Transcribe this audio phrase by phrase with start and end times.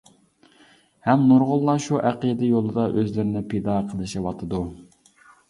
[1.09, 4.65] ھەم نۇرغۇنلار شۇ ئەقىدە يولىدا ئۆزلىرىنى پىدا قىلىشىۋاتىدۇ.